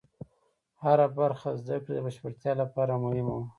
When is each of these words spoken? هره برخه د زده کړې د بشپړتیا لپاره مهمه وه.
هره 0.83 1.07
برخه 1.19 1.49
د 1.53 1.57
زده 1.61 1.77
کړې 1.83 1.93
د 1.95 2.03
بشپړتیا 2.05 2.51
لپاره 2.61 2.93
مهمه 3.03 3.33
وه. 3.37 3.45